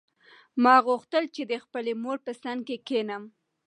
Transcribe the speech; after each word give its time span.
ما 0.63 0.75
غوښتل 0.87 1.23
چې 1.35 1.41
د 1.51 1.53
خپلې 1.63 1.93
مور 2.03 2.17
په 2.25 2.31
څنګ 2.43 2.59
کې 2.67 2.75
کښېنم. 2.87 3.23